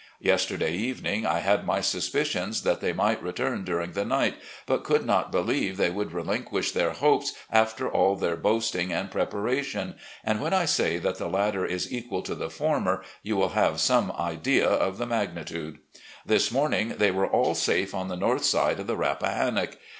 Yesterday 0.19 0.73
evening 0.73 1.27
I 1.27 1.41
had 1.41 1.63
my 1.63 1.79
suspicions 1.79 2.63
that 2.63 2.81
they 2.81 2.91
might 2.91 3.23
retxim 3.23 3.63
during 3.63 3.91
the 3.91 4.03
night, 4.03 4.33
but 4.65 4.83
could 4.83 5.05
not 5.05 5.31
believe 5.31 5.77
they 5.77 5.91
wotdd 5.91 6.11
relinquish 6.11 6.71
their 6.71 6.89
hopes 6.93 7.33
after 7.51 7.87
all 7.87 8.15
their 8.15 8.35
boasting 8.35 8.91
and 8.91 9.11
prepara 9.11 9.63
tion, 9.63 9.93
and 10.23 10.41
when 10.41 10.55
I 10.55 10.65
say 10.65 10.97
that 10.97 11.19
the 11.19 11.27
latter 11.29 11.67
is 11.67 11.93
equal 11.93 12.23
to 12.23 12.33
the 12.33 12.49
former 12.49 13.03
you 13.21 13.35
will 13.37 13.49
have 13.49 13.79
some 13.79 14.11
idea 14.13 14.67
of 14.67 14.97
the 14.97 15.05
magnitude. 15.05 15.77
This 16.25 16.51
mom 16.51 16.63
ARMY 16.73 16.77
LIFE 16.77 16.79
OF 16.79 16.89
ROBERT 16.93 16.99
THE 16.99 17.05
YOUNGER 17.05 17.05
87 17.05 17.05
ing 17.05 17.05
they 17.05 17.11
were 17.11 17.27
all 17.45 17.53
safe 17.53 17.93
on 17.93 18.07
the 18.07 18.15
north 18.17 18.43
side 18.43 18.79
of 18.79 18.87
the 18.87 18.97
Rappahan 18.97 19.53
nock. 19.53 19.77